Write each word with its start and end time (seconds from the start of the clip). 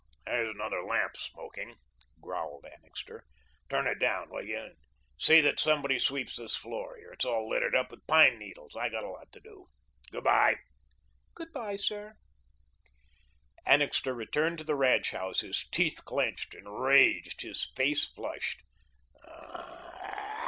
"There's 0.25 0.49
another 0.49 0.81
lamp 0.81 1.15
smoking," 1.15 1.75
growled 2.19 2.65
Annixter. 2.65 3.23
"Turn 3.69 3.85
it 3.85 3.99
down, 3.99 4.31
will 4.31 4.43
you? 4.43 4.57
and 4.57 4.75
see 5.19 5.41
that 5.41 5.59
somebody 5.59 5.99
sweeps 5.99 6.37
this 6.37 6.55
floor 6.57 6.95
here. 6.97 7.11
It's 7.11 7.23
all 7.23 7.47
littered 7.47 7.75
up 7.75 7.91
with 7.91 8.07
pine 8.07 8.39
needles. 8.39 8.75
I've 8.75 8.93
got 8.93 9.03
a 9.03 9.09
lot 9.11 9.31
to 9.33 9.39
do. 9.39 9.67
Good 10.09 10.23
bye." 10.23 10.55
"Good 11.35 11.53
bye, 11.53 11.75
sir." 11.75 12.15
Annixter 13.63 14.15
returned 14.15 14.57
to 14.57 14.63
the 14.63 14.73
ranch 14.73 15.11
house, 15.11 15.41
his 15.41 15.67
teeth 15.71 16.03
clenched, 16.03 16.55
enraged, 16.55 17.43
his 17.43 17.71
face 17.75 18.07
flushed. 18.11 18.63